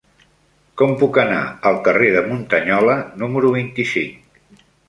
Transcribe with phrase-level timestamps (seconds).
[0.81, 4.45] Com puc anar al carrer de Muntanyola número vint-i-cinc?